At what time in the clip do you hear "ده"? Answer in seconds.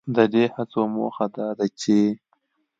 1.57-1.65